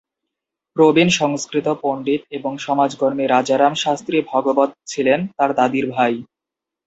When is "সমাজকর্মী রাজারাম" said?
2.57-3.73